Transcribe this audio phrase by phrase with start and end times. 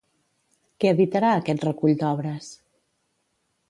[0.85, 2.53] Què editarà aquest recull d'obres?